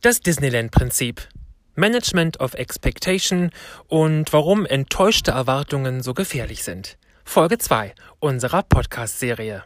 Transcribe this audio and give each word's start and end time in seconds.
Das 0.00 0.20
Disneyland-Prinzip. 0.20 1.28
Management 1.74 2.38
of 2.38 2.54
Expectation 2.54 3.50
und 3.88 4.32
warum 4.32 4.64
enttäuschte 4.64 5.32
Erwartungen 5.32 6.04
so 6.04 6.14
gefährlich 6.14 6.62
sind. 6.62 6.98
Folge 7.24 7.58
2 7.58 7.96
unserer 8.20 8.62
Podcast-Serie. 8.62 9.64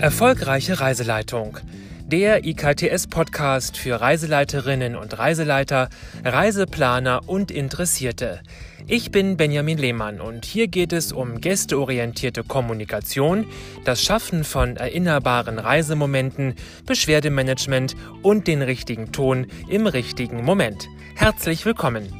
Erfolgreiche 0.00 0.80
Reiseleitung. 0.80 1.58
Der 2.04 2.44
IKTS-Podcast 2.44 3.76
für 3.76 4.00
Reiseleiterinnen 4.00 4.96
und 4.96 5.16
Reiseleiter, 5.16 5.90
Reiseplaner 6.24 7.28
und 7.28 7.52
Interessierte. 7.52 8.40
Ich 8.90 9.10
bin 9.10 9.36
Benjamin 9.36 9.76
Lehmann 9.76 10.18
und 10.18 10.46
hier 10.46 10.66
geht 10.66 10.94
es 10.94 11.12
um 11.12 11.42
gästeorientierte 11.42 12.42
Kommunikation, 12.42 13.46
das 13.84 14.02
Schaffen 14.02 14.44
von 14.44 14.76
erinnerbaren 14.76 15.58
Reisemomenten, 15.58 16.54
Beschwerdemanagement 16.86 17.96
und 18.22 18.46
den 18.46 18.62
richtigen 18.62 19.12
Ton 19.12 19.48
im 19.68 19.86
richtigen 19.86 20.42
Moment. 20.42 20.88
Herzlich 21.16 21.66
willkommen! 21.66 22.14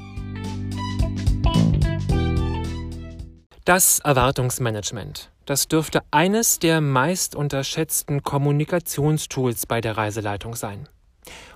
Das 3.64 4.00
Erwartungsmanagement. 4.00 5.30
Das 5.46 5.68
dürfte 5.68 6.02
eines 6.10 6.58
der 6.58 6.82
meist 6.82 7.34
unterschätzten 7.34 8.22
Kommunikationstools 8.22 9.64
bei 9.64 9.80
der 9.80 9.96
Reiseleitung 9.96 10.54
sein. 10.54 10.86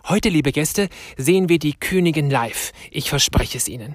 Heute, 0.08 0.30
liebe 0.30 0.52
Gäste, 0.52 0.88
sehen 1.18 1.50
wir 1.50 1.58
die 1.58 1.74
Königin 1.74 2.30
live. 2.30 2.72
Ich 2.90 3.10
verspreche 3.10 3.58
es 3.58 3.68
Ihnen. 3.68 3.94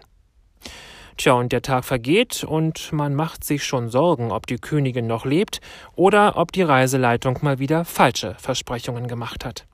Tja, 1.17 1.34
und 1.34 1.52
der 1.52 1.63
Tag 1.63 1.84
vergeht 1.84 2.44
und 2.44 2.94
man 2.94 3.16
macht 3.16 3.44
sich 3.44 3.63
schon 3.63 3.89
Sorgen, 3.89 4.31
ob 4.31 4.45
die 4.45 4.57
Königin 4.57 5.07
noch 5.07 5.26
lebt 5.26 5.62
oder 5.95 6.38
ob 6.38 6.52
die 6.52 6.62
Reiseleitung 6.62 7.40
mal 7.41 7.57
wieder 7.57 7.85
falsche 7.85 8.35
Versprechungen 8.35 9.07
gemacht 9.07 9.43
hat. 9.43 9.66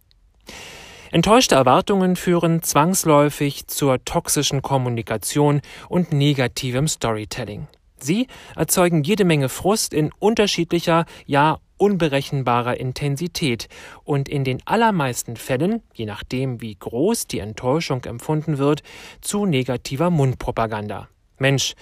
Enttäuschte 1.11 1.55
Erwartungen 1.55 2.16
führen 2.16 2.64
zwangsläufig 2.64 3.67
zur 3.67 4.03
toxischen 4.05 4.61
Kommunikation 4.61 5.61
und 5.89 6.14
negativem 6.14 6.88
Storytelling. 6.88 7.67
Sie 7.99 8.27
erzeugen 8.55 9.03
jede 9.03 9.25
Menge 9.25 9.49
Frust 9.49 9.94
in 9.94 10.11
unterschiedlicher, 10.19 11.05
ja 11.25 11.59
unberechenbarer 11.77 12.80
Intensität 12.80 13.67
und 14.05 14.30
in 14.30 14.45
den 14.45 14.66
allermeisten 14.66 15.36
Fällen, 15.36 15.83
je 15.94 16.05
nachdem 16.05 16.61
wie 16.61 16.75
groß 16.75 17.27
die 17.27 17.39
Enttäuschung 17.39 18.05
empfunden 18.05 18.58
wird, 18.58 18.83
zu 19.19 19.45
negativer 19.45 20.09
Mundpropaganda. 20.09 21.09
Mensch, 21.38 21.73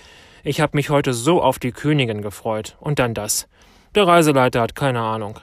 ich 0.43 0.59
habe 0.59 0.77
mich 0.77 0.89
heute 0.89 1.13
so 1.13 1.41
auf 1.41 1.59
die 1.59 1.71
Königin 1.71 2.21
gefreut. 2.21 2.77
Und 2.79 2.99
dann 2.99 3.13
das. 3.13 3.47
Der 3.95 4.07
Reiseleiter 4.07 4.61
hat 4.61 4.75
keine 4.75 5.01
Ahnung. 5.01 5.39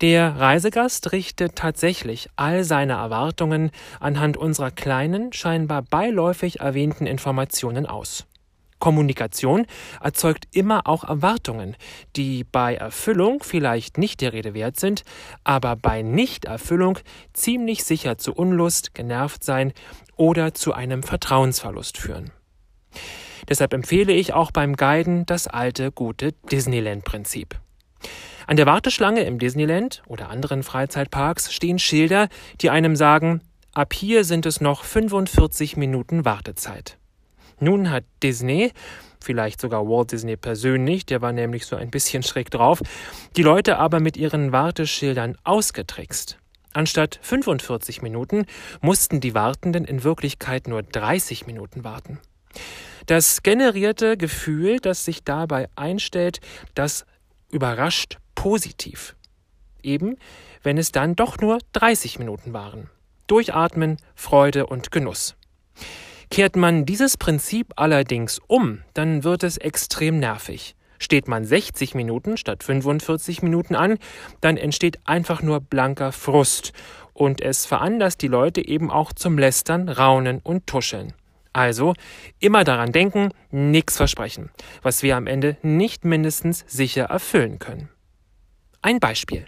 Der 0.00 0.36
Reisegast 0.36 1.12
richtet 1.12 1.56
tatsächlich 1.56 2.30
all 2.36 2.64
seine 2.64 2.94
Erwartungen 2.94 3.70
anhand 4.00 4.38
unserer 4.38 4.70
kleinen, 4.70 5.32
scheinbar 5.32 5.82
beiläufig 5.82 6.60
erwähnten 6.60 7.06
Informationen 7.06 7.84
aus. 7.84 8.26
Kommunikation 8.78 9.66
erzeugt 10.00 10.48
immer 10.52 10.86
auch 10.86 11.04
Erwartungen, 11.04 11.76
die 12.16 12.44
bei 12.44 12.74
Erfüllung 12.74 13.42
vielleicht 13.42 13.98
nicht 13.98 14.22
der 14.22 14.32
Rede 14.32 14.54
wert 14.54 14.80
sind, 14.80 15.04
aber 15.44 15.76
bei 15.76 16.00
Nichterfüllung 16.00 16.98
ziemlich 17.34 17.84
sicher 17.84 18.16
zu 18.16 18.32
Unlust, 18.32 18.94
genervt 18.94 19.44
sein 19.44 19.74
oder 20.16 20.54
zu 20.54 20.72
einem 20.72 21.02
Vertrauensverlust 21.02 21.98
führen. 21.98 22.32
Deshalb 23.48 23.72
empfehle 23.72 24.12
ich 24.12 24.32
auch 24.32 24.50
beim 24.50 24.76
Guiden 24.76 25.26
das 25.26 25.46
alte 25.46 25.90
gute 25.92 26.32
Disneyland-Prinzip. 26.50 27.58
An 28.46 28.56
der 28.56 28.66
Warteschlange 28.66 29.22
im 29.22 29.38
Disneyland 29.38 30.02
oder 30.06 30.28
anderen 30.28 30.62
Freizeitparks 30.62 31.52
stehen 31.52 31.78
Schilder, 31.78 32.28
die 32.60 32.70
einem 32.70 32.96
sagen, 32.96 33.42
ab 33.72 33.94
hier 33.94 34.24
sind 34.24 34.46
es 34.46 34.60
noch 34.60 34.84
45 34.84 35.76
Minuten 35.76 36.24
Wartezeit. 36.24 36.98
Nun 37.60 37.90
hat 37.90 38.04
Disney, 38.22 38.72
vielleicht 39.22 39.60
sogar 39.60 39.86
Walt 39.86 40.12
Disney 40.12 40.36
persönlich, 40.36 41.06
der 41.06 41.20
war 41.20 41.32
nämlich 41.32 41.66
so 41.66 41.76
ein 41.76 41.90
bisschen 41.90 42.22
schräg 42.22 42.50
drauf, 42.50 42.82
die 43.36 43.42
Leute 43.42 43.78
aber 43.78 44.00
mit 44.00 44.16
ihren 44.16 44.50
Warteschildern 44.50 45.36
ausgetrickst. 45.44 46.38
Anstatt 46.72 47.18
45 47.22 48.00
Minuten 48.00 48.46
mussten 48.80 49.20
die 49.20 49.34
Wartenden 49.34 49.84
in 49.84 50.04
Wirklichkeit 50.04 50.68
nur 50.68 50.82
30 50.82 51.46
Minuten 51.46 51.84
warten. 51.84 52.18
Das 53.06 53.42
generierte 53.42 54.16
Gefühl, 54.16 54.78
das 54.78 55.04
sich 55.04 55.24
dabei 55.24 55.68
einstellt, 55.74 56.40
das 56.74 57.04
überrascht 57.50 58.18
positiv. 58.34 59.16
Eben, 59.82 60.16
wenn 60.62 60.78
es 60.78 60.92
dann 60.92 61.16
doch 61.16 61.38
nur 61.38 61.58
30 61.72 62.18
Minuten 62.18 62.52
waren. 62.52 62.90
Durchatmen, 63.26 63.96
Freude 64.14 64.66
und 64.66 64.90
Genuss. 64.90 65.36
Kehrt 66.30 66.54
man 66.54 66.86
dieses 66.86 67.16
Prinzip 67.16 67.72
allerdings 67.76 68.40
um, 68.46 68.82
dann 68.94 69.24
wird 69.24 69.42
es 69.42 69.56
extrem 69.56 70.18
nervig. 70.18 70.76
Steht 70.98 71.28
man 71.28 71.44
60 71.44 71.94
Minuten 71.94 72.36
statt 72.36 72.62
45 72.62 73.42
Minuten 73.42 73.74
an, 73.74 73.98
dann 74.40 74.56
entsteht 74.56 74.98
einfach 75.04 75.42
nur 75.42 75.60
blanker 75.60 76.12
Frust 76.12 76.72
und 77.14 77.40
es 77.40 77.66
veranlasst 77.66 78.22
die 78.22 78.28
Leute 78.28 78.66
eben 78.66 78.90
auch 78.90 79.12
zum 79.12 79.38
Lästern, 79.38 79.88
Raunen 79.88 80.40
und 80.40 80.66
Tuscheln. 80.66 81.14
Also 81.52 81.94
immer 82.38 82.64
daran 82.64 82.92
denken, 82.92 83.30
nichts 83.50 83.96
versprechen, 83.96 84.50
was 84.82 85.02
wir 85.02 85.16
am 85.16 85.26
Ende 85.26 85.56
nicht 85.62 86.04
mindestens 86.04 86.64
sicher 86.68 87.04
erfüllen 87.04 87.58
können. 87.58 87.88
Ein 88.82 89.00
Beispiel. 89.00 89.46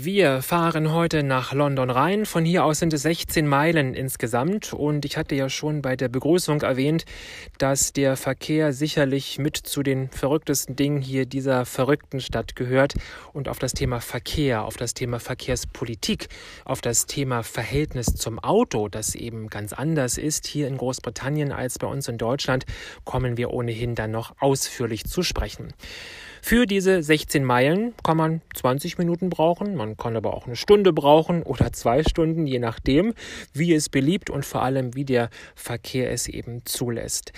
Wir 0.00 0.42
fahren 0.42 0.92
heute 0.92 1.24
nach 1.24 1.52
London 1.52 1.90
rein. 1.90 2.24
Von 2.24 2.44
hier 2.44 2.64
aus 2.64 2.78
sind 2.78 2.92
es 2.92 3.02
16 3.02 3.48
Meilen 3.48 3.94
insgesamt. 3.94 4.72
Und 4.72 5.04
ich 5.04 5.16
hatte 5.16 5.34
ja 5.34 5.48
schon 5.48 5.82
bei 5.82 5.96
der 5.96 6.08
Begrüßung 6.08 6.62
erwähnt, 6.62 7.04
dass 7.58 7.92
der 7.92 8.16
Verkehr 8.16 8.72
sicherlich 8.72 9.40
mit 9.40 9.56
zu 9.56 9.82
den 9.82 10.08
verrücktesten 10.10 10.76
Dingen 10.76 11.02
hier 11.02 11.26
dieser 11.26 11.66
verrückten 11.66 12.20
Stadt 12.20 12.54
gehört. 12.54 12.94
Und 13.32 13.48
auf 13.48 13.58
das 13.58 13.72
Thema 13.72 14.00
Verkehr, 14.00 14.62
auf 14.62 14.76
das 14.76 14.94
Thema 14.94 15.18
Verkehrspolitik, 15.18 16.28
auf 16.64 16.80
das 16.80 17.06
Thema 17.06 17.42
Verhältnis 17.42 18.06
zum 18.06 18.38
Auto, 18.38 18.86
das 18.88 19.16
eben 19.16 19.48
ganz 19.48 19.72
anders 19.72 20.16
ist 20.16 20.46
hier 20.46 20.68
in 20.68 20.76
Großbritannien 20.76 21.50
als 21.50 21.76
bei 21.80 21.88
uns 21.88 22.06
in 22.06 22.18
Deutschland, 22.18 22.66
kommen 23.02 23.36
wir 23.36 23.50
ohnehin 23.50 23.96
dann 23.96 24.12
noch 24.12 24.36
ausführlich 24.38 25.06
zu 25.06 25.24
sprechen. 25.24 25.74
Für 26.42 26.66
diese 26.66 27.02
16 27.02 27.44
Meilen 27.44 27.94
kann 28.02 28.16
man 28.16 28.40
20 28.54 28.98
Minuten 28.98 29.30
brauchen, 29.30 29.74
man 29.74 29.96
kann 29.96 30.16
aber 30.16 30.34
auch 30.34 30.46
eine 30.46 30.56
Stunde 30.56 30.92
brauchen 30.92 31.42
oder 31.42 31.72
zwei 31.72 32.02
Stunden, 32.02 32.46
je 32.46 32.58
nachdem, 32.58 33.14
wie 33.52 33.74
es 33.74 33.88
beliebt 33.88 34.30
und 34.30 34.44
vor 34.44 34.62
allem, 34.62 34.94
wie 34.94 35.04
der 35.04 35.30
Verkehr 35.54 36.10
es 36.10 36.28
eben 36.28 36.62
zulässt. 36.64 37.32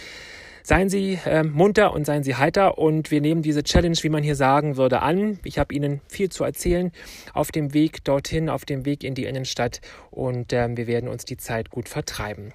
Seien 0.62 0.88
Sie 0.88 1.18
äh, 1.24 1.42
munter 1.42 1.92
und 1.92 2.04
seien 2.04 2.22
Sie 2.22 2.36
heiter 2.36 2.78
und 2.78 3.10
wir 3.10 3.20
nehmen 3.20 3.42
diese 3.42 3.62
Challenge, 3.62 3.96
wie 4.02 4.08
man 4.08 4.22
hier 4.22 4.36
sagen 4.36 4.76
würde, 4.76 5.00
an. 5.00 5.38
Ich 5.44 5.58
habe 5.58 5.74
Ihnen 5.74 6.00
viel 6.06 6.28
zu 6.28 6.44
erzählen 6.44 6.92
auf 7.32 7.50
dem 7.50 7.72
Weg 7.72 8.04
dorthin, 8.04 8.48
auf 8.48 8.64
dem 8.64 8.84
Weg 8.84 9.02
in 9.02 9.14
die 9.14 9.24
Innenstadt 9.24 9.80
und 10.10 10.52
äh, 10.52 10.68
wir 10.76 10.86
werden 10.86 11.08
uns 11.08 11.24
die 11.24 11.38
Zeit 11.38 11.70
gut 11.70 11.88
vertreiben. 11.88 12.52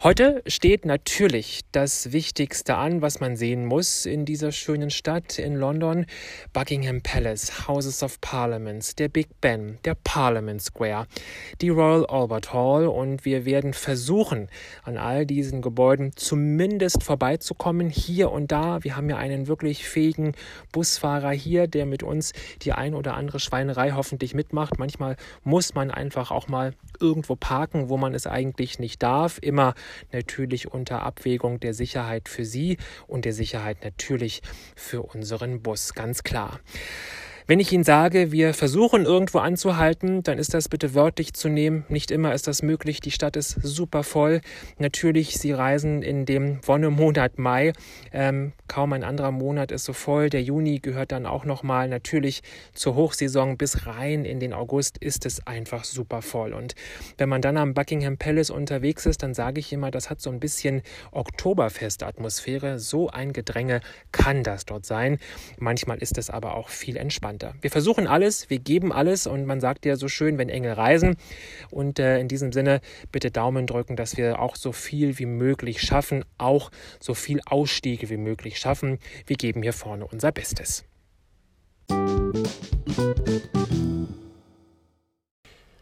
Heute 0.00 0.44
steht 0.46 0.84
natürlich 0.84 1.62
das 1.72 2.12
Wichtigste 2.12 2.76
an, 2.76 3.02
was 3.02 3.18
man 3.18 3.34
sehen 3.34 3.66
muss 3.66 4.06
in 4.06 4.24
dieser 4.24 4.52
schönen 4.52 4.90
Stadt 4.90 5.40
in 5.40 5.56
London. 5.56 6.06
Buckingham 6.52 7.02
Palace, 7.02 7.66
Houses 7.66 8.04
of 8.04 8.20
Parliaments, 8.20 8.94
der 8.94 9.08
Big 9.08 9.26
Ben, 9.40 9.80
der 9.84 9.96
Parliament 9.96 10.62
Square, 10.62 11.08
die 11.60 11.70
Royal 11.70 12.06
Albert 12.06 12.52
Hall 12.52 12.86
und 12.86 13.24
wir 13.24 13.44
werden 13.44 13.74
versuchen, 13.74 14.46
an 14.84 14.98
all 14.98 15.26
diesen 15.26 15.62
Gebäuden 15.62 16.12
zumindest 16.14 17.02
vorbeizukommen, 17.02 17.90
hier 17.90 18.30
und 18.30 18.52
da. 18.52 18.84
Wir 18.84 18.94
haben 18.94 19.10
ja 19.10 19.16
einen 19.16 19.48
wirklich 19.48 19.82
fähigen 19.82 20.36
Busfahrer 20.70 21.32
hier, 21.32 21.66
der 21.66 21.86
mit 21.86 22.04
uns 22.04 22.34
die 22.62 22.70
ein 22.70 22.94
oder 22.94 23.14
andere 23.14 23.40
Schweinerei 23.40 23.90
hoffentlich 23.90 24.32
mitmacht. 24.32 24.78
Manchmal 24.78 25.16
muss 25.42 25.74
man 25.74 25.90
einfach 25.90 26.30
auch 26.30 26.46
mal 26.46 26.74
irgendwo 27.00 27.34
parken, 27.34 27.88
wo 27.88 27.96
man 27.96 28.14
es 28.14 28.28
eigentlich 28.28 28.78
nicht 28.78 29.02
darf. 29.02 29.40
Immer 29.42 29.74
natürlich 30.12 30.70
unter 30.70 31.02
Abwägung 31.02 31.60
der 31.60 31.74
Sicherheit 31.74 32.28
für 32.28 32.44
Sie 32.44 32.78
und 33.06 33.24
der 33.24 33.32
Sicherheit 33.32 33.84
natürlich 33.84 34.42
für 34.76 35.02
unseren 35.02 35.62
Bus, 35.62 35.94
ganz 35.94 36.22
klar. 36.22 36.60
Wenn 37.50 37.60
ich 37.60 37.72
Ihnen 37.72 37.82
sage, 37.82 38.30
wir 38.30 38.52
versuchen 38.52 39.06
irgendwo 39.06 39.38
anzuhalten, 39.38 40.22
dann 40.22 40.36
ist 40.36 40.52
das 40.52 40.68
bitte 40.68 40.92
wörtlich 40.94 41.32
zu 41.32 41.48
nehmen. 41.48 41.86
Nicht 41.88 42.10
immer 42.10 42.34
ist 42.34 42.46
das 42.46 42.60
möglich. 42.60 43.00
Die 43.00 43.10
Stadt 43.10 43.36
ist 43.36 43.56
super 43.62 44.02
voll. 44.02 44.42
Natürlich, 44.76 45.38
Sie 45.38 45.52
reisen 45.52 46.02
in 46.02 46.26
dem 46.26 46.60
Wonnemonat 46.66 47.38
Mai. 47.38 47.72
Ähm, 48.12 48.52
kaum 48.68 48.92
ein 48.92 49.02
anderer 49.02 49.30
Monat 49.30 49.72
ist 49.72 49.86
so 49.86 49.94
voll. 49.94 50.28
Der 50.28 50.42
Juni 50.42 50.80
gehört 50.80 51.10
dann 51.10 51.24
auch 51.24 51.46
nochmal 51.46 51.88
natürlich 51.88 52.42
zur 52.74 52.96
Hochsaison 52.96 53.56
bis 53.56 53.86
rein 53.86 54.26
in 54.26 54.40
den 54.40 54.52
August 54.52 54.98
ist 54.98 55.24
es 55.24 55.46
einfach 55.46 55.84
super 55.84 56.20
voll. 56.20 56.52
Und 56.52 56.74
wenn 57.16 57.30
man 57.30 57.40
dann 57.40 57.56
am 57.56 57.72
Buckingham 57.72 58.18
Palace 58.18 58.50
unterwegs 58.50 59.06
ist, 59.06 59.22
dann 59.22 59.32
sage 59.32 59.60
ich 59.60 59.72
immer, 59.72 59.90
das 59.90 60.10
hat 60.10 60.20
so 60.20 60.28
ein 60.28 60.38
bisschen 60.38 60.82
Oktoberfest-Atmosphäre. 61.12 62.78
So 62.78 63.08
ein 63.08 63.32
Gedränge 63.32 63.80
kann 64.12 64.42
das 64.42 64.66
dort 64.66 64.84
sein. 64.84 65.16
Manchmal 65.58 65.96
ist 65.96 66.18
es 66.18 66.28
aber 66.28 66.54
auch 66.54 66.68
viel 66.68 66.98
entspannter 66.98 67.37
entspannter. 67.38 67.54
Wir 67.60 67.70
versuchen 67.70 68.06
alles, 68.06 68.50
wir 68.50 68.58
geben 68.58 68.92
alles 68.92 69.26
und 69.26 69.46
man 69.46 69.60
sagt 69.60 69.86
ja 69.86 69.96
so 69.96 70.08
schön, 70.08 70.38
wenn 70.38 70.48
Engel 70.48 70.72
reisen. 70.72 71.16
Und 71.70 71.98
äh, 71.98 72.18
in 72.18 72.28
diesem 72.28 72.52
Sinne 72.52 72.80
bitte 73.12 73.30
Daumen 73.30 73.66
drücken, 73.66 73.96
dass 73.96 74.16
wir 74.16 74.40
auch 74.40 74.56
so 74.56 74.72
viel 74.72 75.18
wie 75.18 75.26
möglich 75.26 75.80
schaffen, 75.82 76.24
auch 76.38 76.70
so 77.00 77.14
viel 77.14 77.40
Ausstiege 77.46 78.10
wie 78.10 78.16
möglich 78.16 78.58
schaffen. 78.58 78.98
Wir 79.26 79.36
geben 79.36 79.62
hier 79.62 79.72
vorne 79.72 80.06
unser 80.06 80.32
Bestes. 80.32 80.84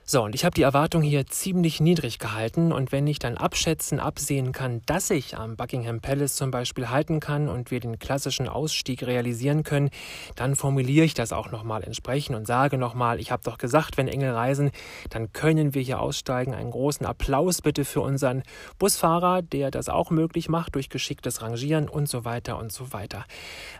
So, 0.09 0.23
und 0.23 0.37
ich 0.37 0.45
habe 0.45 0.55
die 0.55 0.63
Erwartung 0.63 1.03
hier 1.03 1.27
ziemlich 1.27 1.81
niedrig 1.81 2.21
gehalten 2.21 2.73
und 2.73 2.93
wenn 2.93 3.09
ich 3.09 3.19
dann 3.19 3.37
abschätzen, 3.37 3.99
absehen 3.99 4.53
kann, 4.53 4.81
dass 4.87 5.11
ich 5.11 5.37
am 5.37 5.57
Buckingham 5.57 6.01
Palace 6.01 6.37
zum 6.37 6.53
Beispiel 6.53 6.91
halten 6.91 7.19
kann 7.19 7.49
und 7.49 7.73
wir 7.73 7.81
den 7.81 7.99
klassischen 7.99 8.49
Ausstieg 8.49 9.03
realisieren 9.03 9.65
können, 9.65 9.91
dann 10.37 10.55
formuliere 10.55 11.05
ich 11.05 11.15
das 11.15 11.33
auch 11.33 11.51
nochmal 11.51 11.83
entsprechend 11.83 12.37
und 12.37 12.47
sage 12.47 12.79
nochmal, 12.79 13.19
ich 13.19 13.33
habe 13.33 13.43
doch 13.43 13.59
gesagt, 13.59 13.97
wenn 13.97 14.07
Engel 14.07 14.31
reisen, 14.31 14.71
dann 15.11 15.33
können 15.33 15.75
wir 15.75 15.83
hier 15.83 15.99
aussteigen. 15.99 16.55
Einen 16.55 16.71
großen 16.71 17.05
Applaus 17.05 17.61
bitte 17.61 17.85
für 17.85 18.03
unseren 18.03 18.45
Busfahrer, 18.79 19.43
der 19.43 19.73
das 19.73 19.89
auch 19.89 20.11
möglich 20.11 20.49
macht 20.49 20.77
durch 20.77 20.89
geschicktes 20.89 21.43
Rangieren 21.43 21.89
und 21.89 22.09
so 22.09 22.25
weiter 22.25 22.59
und 22.59 22.71
so 22.71 22.93
weiter. 22.93 23.25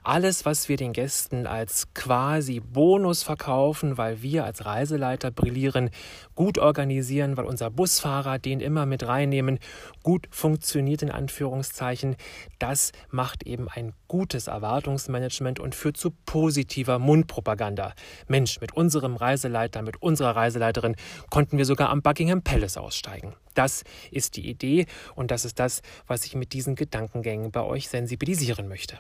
Alles, 0.03 0.45
was 0.45 0.69
wir 0.69 0.77
den 0.77 0.93
Gästen 0.93 1.47
als 1.47 1.87
quasi 1.95 2.59
Bonus 2.59 3.23
verkaufen, 3.23 3.97
weil 3.97 4.23
wir 4.23 4.45
als 4.45 4.67
Reiseleiter 4.67 5.31
brillieren, 5.31 5.91
gut 6.35 6.59
organisieren, 6.59 7.37
weil 7.37 7.45
unser 7.45 7.71
Busfahrer 7.71 8.39
den 8.39 8.61
immer 8.61 8.87
mit 8.87 9.07
reinnehmen, 9.07 9.59
gut 10.03 10.27
funktioniert 10.31 11.03
in 11.03 11.11
Anführungszeichen. 11.11 12.17
Das 12.59 12.93
macht 13.11 13.45
eben 13.45 13.69
ein 13.69 13.93
gutes 14.09 14.47
Erwartungsmanagement 14.47 15.61
und 15.61 15.75
führt 15.75 15.97
zu 15.97 16.11
positiver 16.27 16.99
Mundpropaganda. 16.99 17.95
Mensch, 18.29 18.61
mit 18.61 18.75
unserem 18.75 19.17
Reiseleiter, 19.17 19.83
mit 19.83 20.03
unserer 20.03 20.37
Reiseleiterin 20.37 20.97
konnten 21.31 21.59
wir 21.59 21.65
sogar 21.65 21.91
am 21.91 22.03
Buckingham 22.03 22.43
Palace 22.43 22.77
aussteigen. 22.77 23.35
Das 23.55 23.85
ist 24.11 24.37
die 24.37 24.49
Idee 24.49 24.87
und 25.15 25.31
das 25.31 25.45
ist 25.45 25.59
das, 25.59 25.83
was 26.07 26.25
ich 26.25 26.35
mit 26.35 26.53
diesen 26.53 26.75
Gedankengängen 26.75 27.51
bei 27.51 27.63
euch 27.63 27.89
sensibilisieren 27.89 28.69
möchte. 28.69 28.99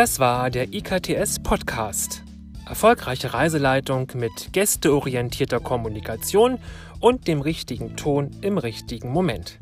Das 0.00 0.18
war 0.18 0.48
der 0.48 0.72
IKTS 0.72 1.40
Podcast. 1.40 2.22
Erfolgreiche 2.66 3.34
Reiseleitung 3.34 4.10
mit 4.14 4.50
gästeorientierter 4.50 5.60
Kommunikation 5.60 6.58
und 7.00 7.28
dem 7.28 7.42
richtigen 7.42 7.96
Ton 7.96 8.30
im 8.40 8.56
richtigen 8.56 9.10
Moment. 9.10 9.58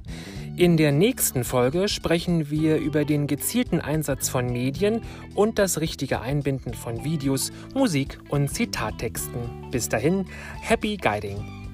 In 0.56 0.76
der 0.76 0.93
nächsten 0.93 1.43
Folge 1.43 1.88
sprechen 1.88 2.50
wir 2.50 2.76
über 2.76 3.05
den 3.05 3.26
gezielten 3.26 3.81
Einsatz 3.81 4.29
von 4.29 4.46
Medien 4.46 5.02
und 5.35 5.58
das 5.58 5.81
richtige 5.81 6.20
Einbinden 6.20 6.73
von 6.73 7.02
Videos, 7.02 7.50
Musik 7.75 8.20
und 8.29 8.49
Zitattexten. 8.49 9.73
Bis 9.73 9.88
dahin, 9.88 10.25
happy 10.61 10.99
guiding! 10.99 11.68